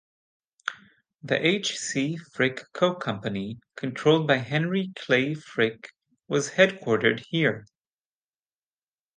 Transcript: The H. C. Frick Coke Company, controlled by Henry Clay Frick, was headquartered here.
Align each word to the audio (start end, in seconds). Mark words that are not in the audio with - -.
The 1.21 1.45
H. 1.45 1.75
C. 1.77 2.17
Frick 2.17 2.63
Coke 2.73 3.03
Company, 3.03 3.59
controlled 3.75 4.25
by 4.25 4.37
Henry 4.37 4.91
Clay 4.95 5.35
Frick, 5.35 5.91
was 6.27 6.49
headquartered 6.53 7.23
here. 7.29 7.67